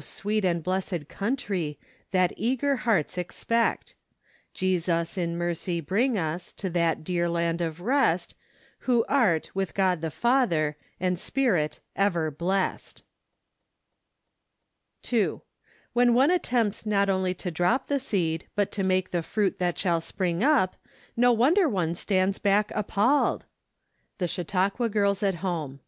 sweet 0.00 0.42
and 0.42 0.62
blessed 0.62 1.06
Country, 1.10 1.78
That 2.12 2.32
eager 2.34 2.76
hearts 2.76 3.18
expect; 3.18 3.94
Jesus, 4.54 5.18
in 5.18 5.36
mercy 5.36 5.82
bring 5.82 6.16
us 6.16 6.50
To 6.54 6.70
that 6.70 7.04
dear 7.04 7.28
land 7.28 7.60
of 7.60 7.78
rest; 7.82 8.34
Who 8.88 9.04
art, 9.06 9.50
with 9.54 9.74
God 9.74 10.00
the 10.00 10.10
Father, 10.10 10.78
And 10.98 11.18
Spirit, 11.18 11.80
ever 11.94 12.30
blest." 12.30 13.02
2. 15.02 15.42
When 15.92 16.14
one 16.14 16.30
attempts 16.30 16.86
not 16.86 17.10
only 17.10 17.34
to 17.34 17.50
drop 17.50 17.88
the 17.88 18.00
seed, 18.00 18.46
but 18.56 18.72
to 18.72 18.82
make 18.82 19.10
the 19.10 19.22
fruit 19.22 19.58
that 19.58 19.76
shall 19.78 20.00
spring 20.00 20.42
up, 20.42 20.74
no 21.18 21.34
wonder 21.34 21.68
one 21.68 21.94
stands 21.94 22.38
back 22.38 22.72
appalled! 22.74 23.44
The 24.16 24.26
Chautauqua 24.26 24.88
Girls 24.88 25.22
at 25.22 25.34
Home. 25.44 25.80